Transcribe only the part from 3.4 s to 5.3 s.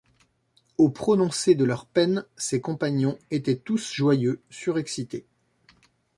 tous joyeux, surexcités.